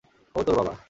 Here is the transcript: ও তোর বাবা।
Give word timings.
ও 0.35 0.39
তোর 0.43 0.55
বাবা। 0.59 0.73